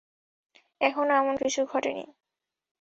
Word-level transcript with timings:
এখনো 0.81 1.11
এমন 1.13 1.35
কিছু 1.43 1.61
ঘটেনি। 1.65 2.03